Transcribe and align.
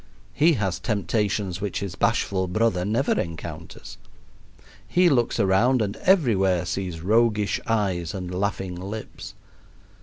He 0.33 0.53
has 0.53 0.79
temptations 0.79 1.61
which 1.61 1.79
his 1.79 1.93
bashful 1.93 2.47
brother 2.47 2.83
never 2.83 3.11
encounters. 3.21 3.99
He 4.87 5.09
looks 5.09 5.39
around 5.39 5.79
and 5.79 5.95
everywhere 5.97 6.65
sees 6.65 7.01
roguish 7.01 7.59
eyes 7.67 8.15
and 8.15 8.33
laughing 8.33 8.73
lips. 8.73 9.35